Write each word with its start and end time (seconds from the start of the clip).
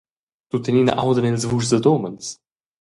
Tuttenina 0.53 0.93
audan 1.03 1.29
els 1.31 1.43
vuschs 1.51 1.71
dad 1.77 1.85
umens. 1.95 2.27